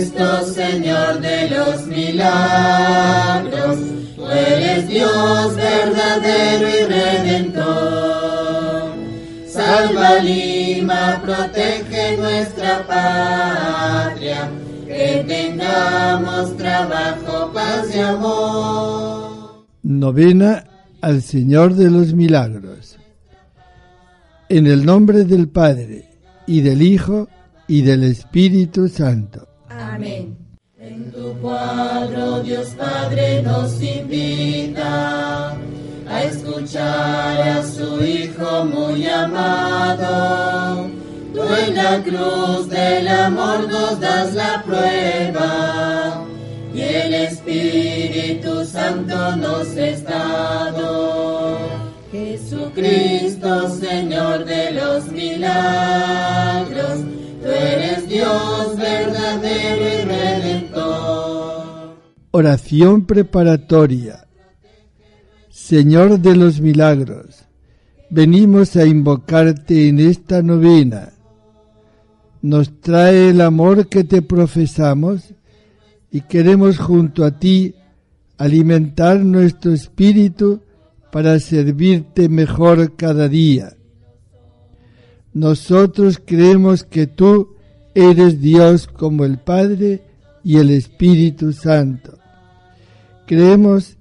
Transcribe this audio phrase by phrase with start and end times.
[0.00, 3.78] Jesucristo, Señor de los milagros,
[4.16, 8.94] tú eres Dios verdadero y redentor.
[9.46, 14.48] Salva Lima, protege nuestra patria,
[14.86, 19.66] que tengamos trabajo, paz y amor.
[19.82, 20.64] Novena
[21.02, 22.96] al Señor de los Milagros.
[24.48, 26.06] En el nombre del Padre,
[26.46, 27.28] y del Hijo,
[27.68, 29.49] y del Espíritu Santo.
[29.94, 30.36] Amén.
[30.78, 35.56] En tu cuadro Dios Padre nos invita
[36.08, 40.88] a escuchar a su Hijo muy amado.
[41.34, 46.24] Tú en la cruz del amor nos das la prueba
[46.72, 51.58] y el Espíritu Santo nos es dado.
[52.12, 57.00] Jesucristo, Señor de los milagros,
[57.42, 61.96] Tú eres Dios verdadero y redentor.
[62.32, 64.26] Oración preparatoria.
[65.48, 67.44] Señor de los milagros,
[68.10, 71.12] venimos a invocarte en esta novena.
[72.42, 75.32] Nos trae el amor que te profesamos
[76.10, 77.74] y queremos junto a ti
[78.36, 80.60] alimentar nuestro espíritu
[81.10, 83.76] para servirte mejor cada día.
[85.32, 87.56] Nosotros creemos que tú
[87.94, 90.02] eres Dios como el Padre
[90.44, 92.18] y el Espíritu Santo.
[93.26, 93.96] Creemos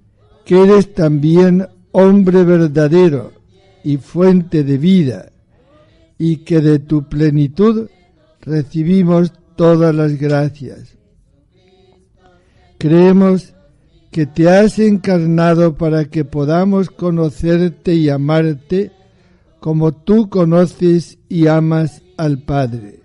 [0.45, 3.33] que eres también hombre verdadero
[3.83, 5.31] y fuente de vida,
[6.17, 7.89] y que de tu plenitud
[8.41, 10.97] recibimos todas las gracias.
[12.77, 13.53] Creemos
[14.11, 18.91] que te has encarnado para que podamos conocerte y amarte
[19.59, 22.98] como tú conoces y amas al Padre.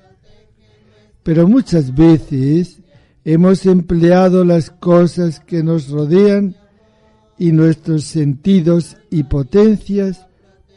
[1.24, 2.80] Pero muchas veces
[3.24, 6.54] hemos empleado las cosas que nos rodean
[7.38, 10.26] y nuestros sentidos y potencias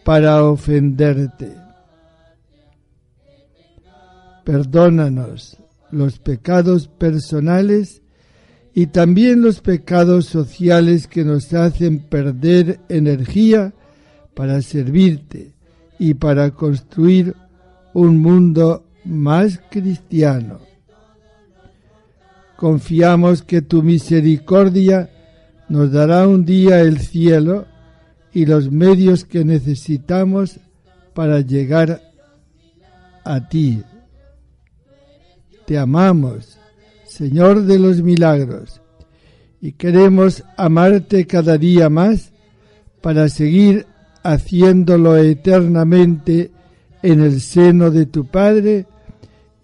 [0.04, 1.54] para ofenderte.
[4.46, 5.58] Perdónanos
[5.92, 8.02] los pecados personales
[8.74, 13.74] y también los pecados sociales que nos hacen perder energía
[14.34, 15.54] para servirte
[16.00, 17.36] y para construir
[17.94, 20.60] un mundo más cristiano.
[22.56, 25.10] Confiamos que tu misericordia
[25.70, 27.66] nos dará un día el cielo
[28.34, 30.60] y los medios que necesitamos
[31.14, 32.02] para llegar
[33.24, 33.84] a ti.
[35.66, 36.58] Te amamos,
[37.06, 38.82] Señor de los milagros,
[39.62, 42.32] y queremos amarte cada día más
[43.02, 43.86] para seguir
[44.24, 46.52] haciéndolo eternamente
[47.02, 48.86] en el seno de tu Padre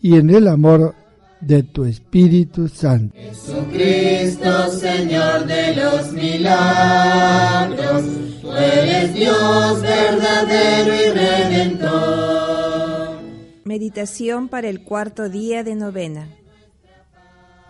[0.04, 0.94] y en el amor
[1.40, 3.16] de tu Espíritu Santo.
[3.18, 8.04] Jesucristo, Señor de los milagros,
[8.42, 11.10] tú eres Dios verdadero y
[11.58, 13.22] redentor.
[13.64, 16.28] Meditación para el cuarto día de novena.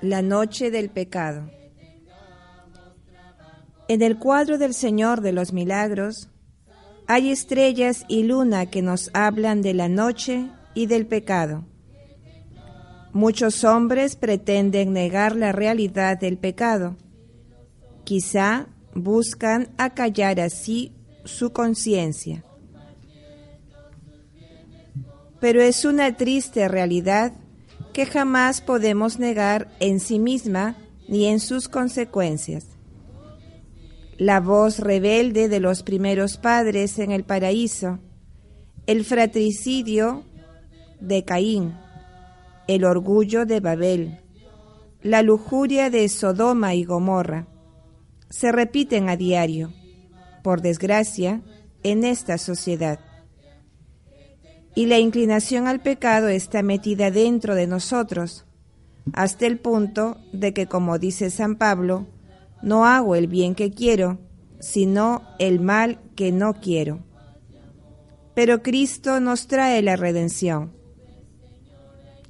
[0.02, 1.52] La noche del pecado.
[3.88, 6.30] En el cuadro del Señor de los milagros
[7.06, 11.66] hay estrellas y luna que nos hablan de la noche y del pecado.
[13.14, 16.98] Muchos hombres pretenden negar la realidad del pecado.
[18.04, 18.66] Quizá
[18.96, 20.92] buscan acallar así
[21.24, 22.44] su conciencia.
[25.40, 27.34] Pero es una triste realidad
[27.94, 30.76] que jamás podemos negar en sí misma
[31.08, 32.66] ni en sus consecuencias.
[34.18, 38.00] La voz rebelde de los primeros padres en el paraíso,
[38.88, 40.24] el fratricidio
[41.00, 41.76] de Caín,
[42.68, 44.20] el orgullo de Babel,
[45.02, 47.48] la lujuria de Sodoma y Gomorra,
[48.30, 49.74] se repiten a diario,
[50.44, 51.42] por desgracia,
[51.84, 53.00] en esta sociedad.
[54.76, 58.46] Y la inclinación al pecado está metida dentro de nosotros,
[59.12, 62.08] hasta el punto de que, como dice San Pablo,
[62.62, 64.20] no hago el bien que quiero,
[64.60, 67.00] sino el mal que no quiero.
[68.34, 70.72] Pero Cristo nos trae la redención.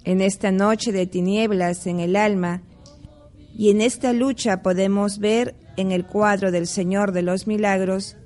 [0.05, 2.61] En esta noche de tinieblas en el alma
[3.57, 8.17] y en esta lucha podemos ver en el cuadro del Señor de los Milagros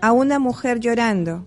[0.00, 1.46] a una mujer llorando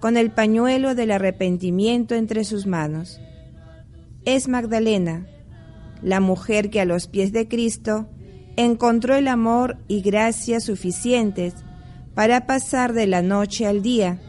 [0.00, 3.20] con el pañuelo del arrepentimiento entre sus manos.
[4.24, 5.26] Es Magdalena,
[6.02, 8.08] la mujer que a los pies de Cristo
[8.56, 11.54] encontró el amor y gracia suficientes
[12.14, 14.20] para pasar de la noche al día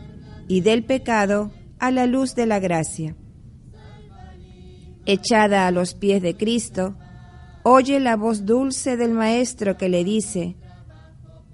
[0.47, 3.15] y del pecado a la luz de la gracia.
[5.13, 6.95] Echada a los pies de Cristo,
[7.63, 10.55] oye la voz dulce del Maestro que le dice,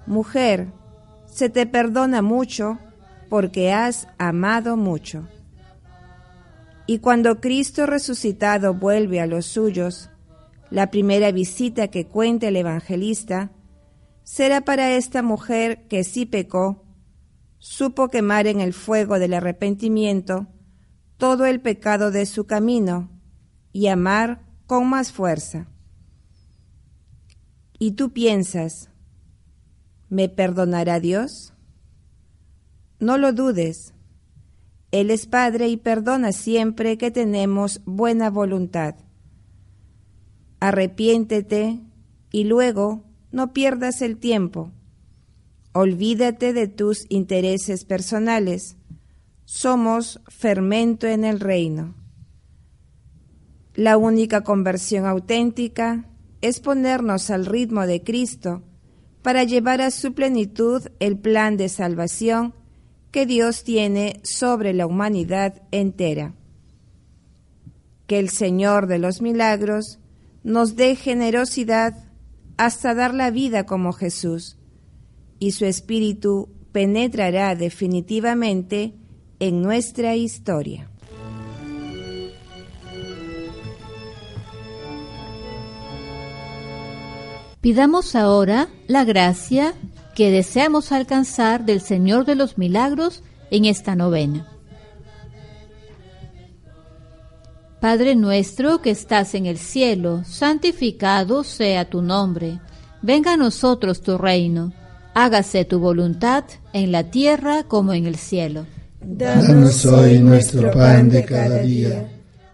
[0.05, 0.67] Mujer,
[1.25, 2.77] se te perdona mucho
[3.31, 5.27] porque has amado mucho.
[6.85, 10.11] Y cuando Cristo resucitado vuelve a los suyos,
[10.69, 13.49] la primera visita que cuenta el evangelista
[14.21, 16.85] será para esta mujer que sí pecó,
[17.57, 20.45] supo quemar en el fuego del arrepentimiento
[21.17, 23.16] todo el pecado de su camino
[23.77, 25.67] y amar con más fuerza.
[27.77, 28.89] Y tú piensas,
[30.09, 31.53] ¿me perdonará Dios?
[32.99, 33.93] No lo dudes.
[34.89, 38.95] Él es Padre y perdona siempre que tenemos buena voluntad.
[40.59, 41.79] Arrepiéntete
[42.31, 44.71] y luego no pierdas el tiempo.
[45.71, 48.75] Olvídate de tus intereses personales.
[49.45, 51.96] Somos fermento en el reino.
[53.77, 56.05] La única conversión auténtica
[56.41, 58.63] es ponernos al ritmo de Cristo
[59.21, 62.55] para llevar a su plenitud el plan de salvación
[63.11, 66.33] que Dios tiene sobre la humanidad entera.
[68.07, 69.99] Que el Señor de los milagros
[70.43, 72.03] nos dé generosidad
[72.57, 74.57] hasta dar la vida como Jesús,
[75.37, 78.95] y su Espíritu penetrará definitivamente
[79.39, 80.89] en nuestra historia.
[87.67, 89.73] Pidamos ahora la gracia
[90.15, 94.47] que deseamos alcanzar del Señor de los Milagros en esta novena.
[97.81, 102.61] Padre nuestro que estás en el cielo, santificado sea tu nombre.
[103.01, 104.71] Venga a nosotros tu reino.
[105.13, 108.65] Hágase tu voluntad en la tierra como en el cielo.
[109.01, 112.09] Danos hoy nuestro pan de cada día.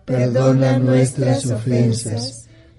[0.05, 2.42] Perdona nuestras ofensas,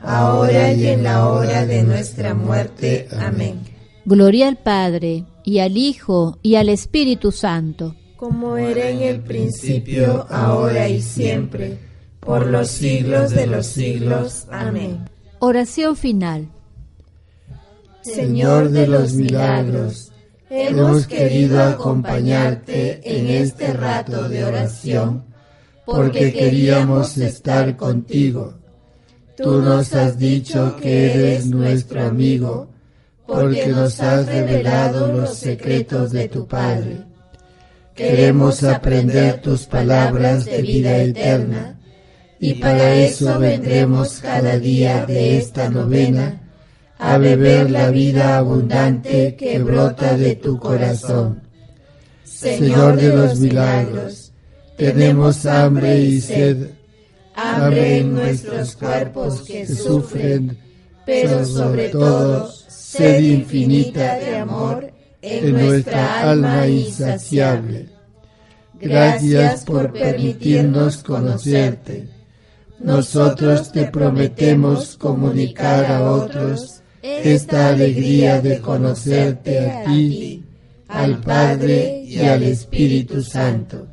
[0.00, 3.08] ahora y en la hora de nuestra muerte.
[3.18, 3.60] Amén.
[4.04, 7.94] Gloria al Padre, y al Hijo, y al Espíritu Santo.
[8.16, 11.78] Como era en el principio, ahora y siempre,
[12.20, 14.46] por los siglos de los siglos.
[14.50, 15.08] Amén.
[15.40, 16.48] Oración final.
[18.02, 20.10] Señor de los milagros,
[20.48, 25.24] hemos querido acompañarte en este rato de oración
[25.84, 28.54] porque queríamos estar contigo.
[29.40, 32.68] Tú nos has dicho que eres nuestro amigo
[33.24, 37.04] porque nos has revelado los secretos de tu Padre.
[37.94, 41.78] Queremos aprender tus palabras de vida eterna
[42.40, 46.40] y para eso vendremos cada día de esta novena
[46.98, 51.42] a beber la vida abundante que brota de tu corazón.
[52.24, 54.32] Señor de los milagros,
[54.76, 56.70] tenemos hambre y sed,
[57.38, 60.58] hambre en nuestros cuerpos que sufren,
[61.06, 64.92] pero sobre todo sed infinita de amor
[65.22, 67.88] en nuestra alma insaciable.
[68.80, 72.08] Gracias por permitirnos conocerte.
[72.80, 80.44] Nosotros te prometemos comunicar a otros esta alegría de conocerte a ti,
[80.88, 83.86] al Padre y al Espíritu Santo.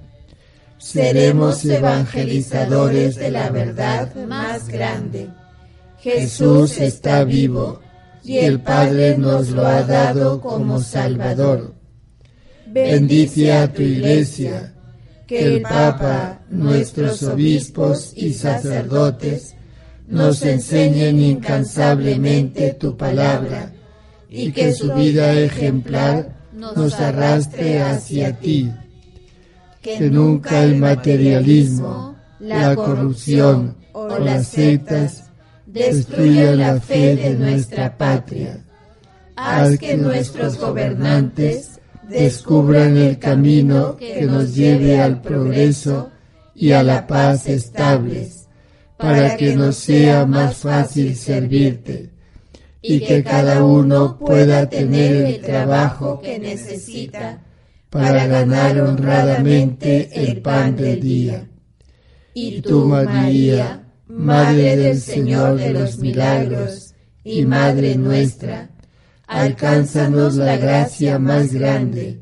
[0.86, 5.30] Seremos evangelizadores de la verdad más grande.
[5.98, 7.80] Jesús está vivo
[8.24, 11.74] y el Padre nos lo ha dado como Salvador.
[12.68, 14.75] Bendice a tu iglesia,
[15.25, 19.56] que el Papa, nuestros obispos y sacerdotes
[20.08, 23.74] nos enseñen incansablemente tu palabra
[24.30, 28.72] y que su vida ejemplar nos arrastre hacia ti.
[29.86, 35.30] Que nunca el materialismo, la corrupción o las sectas
[35.68, 38.65] destruyan la fe de nuestra patria.
[39.36, 46.10] Haz que nuestros gobernantes descubran el camino que nos lleve al progreso
[46.56, 48.48] y a la paz estables,
[48.98, 52.10] para que nos sea más fácil servirte
[52.82, 57.39] y que cada uno pueda tener el trabajo que necesita
[57.95, 61.47] para ganar honradamente el pan del día.
[62.33, 68.69] Y tú, María, Madre del Señor de los milagros y Madre nuestra,
[69.27, 72.19] alcánzanos la gracia más grande,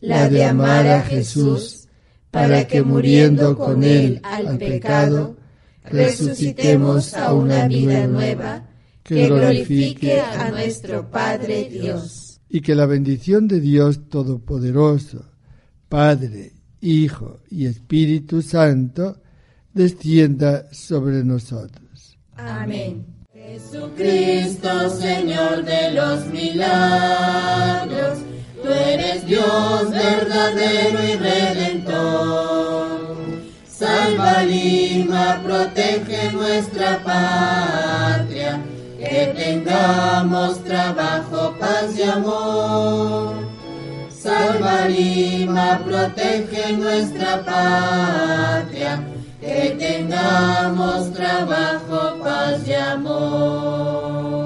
[0.00, 1.86] la de amar a Jesús,
[2.32, 5.36] para que muriendo con Él al pecado,
[5.84, 8.64] resucitemos a una vida nueva
[9.04, 12.31] que glorifique a nuestro Padre Dios.
[12.54, 15.24] Y que la bendición de Dios Todopoderoso,
[15.88, 19.22] Padre, Hijo y Espíritu Santo,
[19.72, 22.18] descienda sobre nosotros.
[22.36, 23.06] Amén.
[23.32, 28.18] Jesucristo, Señor de los milagros,
[28.62, 32.92] tú eres Dios verdadero y redentor.
[33.66, 38.62] Salva Lima, protege nuestra patria
[39.02, 43.34] que tengamos trabajo, paz y amor.
[44.10, 49.02] Salva Lima, protege nuestra patria,
[49.40, 54.41] que tengamos trabajo, paz y amor.